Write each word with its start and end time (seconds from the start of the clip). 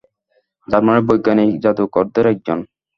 জার্মানির 0.67 1.07
বৈজ্ঞানিক 1.07 1.49
জাদুকরদের 1.63 2.25
একজন। 2.33 2.59